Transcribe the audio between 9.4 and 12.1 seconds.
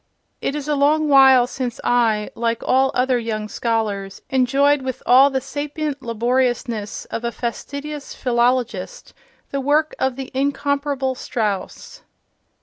the work of the incomparable Strauss.